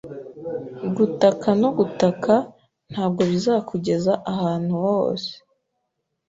Gutaka 0.95 1.49
no 1.61 1.69
gutaka 1.77 2.33
ntabwo 2.91 3.21
bizakugeza 3.31 4.13
ahantu 4.31 4.73
hose. 4.85 5.31